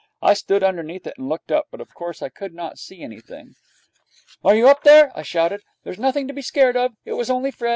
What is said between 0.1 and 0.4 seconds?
I